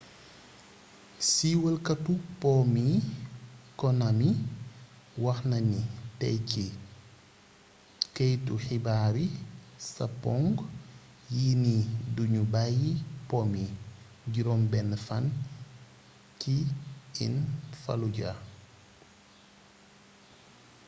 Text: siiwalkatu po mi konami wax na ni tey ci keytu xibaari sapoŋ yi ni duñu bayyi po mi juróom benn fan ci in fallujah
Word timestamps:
siiwalkatu 1.29 2.13
po 2.41 2.51
mi 2.73 2.87
konami 3.81 4.29
wax 5.23 5.39
na 5.51 5.57
ni 5.71 5.81
tey 6.19 6.37
ci 6.49 6.65
keytu 8.15 8.53
xibaari 8.65 9.27
sapoŋ 9.93 10.43
yi 11.35 11.47
ni 11.63 11.75
duñu 12.15 12.41
bayyi 12.53 12.91
po 13.29 13.37
mi 13.51 13.63
juróom 14.33 14.61
benn 14.71 14.91
fan 15.05 15.25
ci 16.39 16.53
in 17.25 17.33
fallujah 17.81 18.37